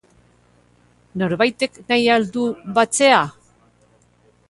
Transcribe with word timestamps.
Norbaitek 1.23 1.79
nahi 1.91 2.09
al 2.17 2.27
du 2.39 2.49
batzea? 2.79 3.25